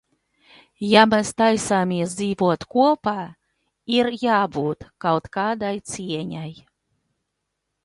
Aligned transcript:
Ja 0.91 1.01
mēs 1.09 1.29
taisāmies 1.41 2.15
dzīvot 2.21 2.65
kopā 2.77 3.13
ir 3.99 4.11
jābūt 4.23 4.89
kaut 5.07 5.31
kādai 5.39 5.73
cieņai! 5.93 6.51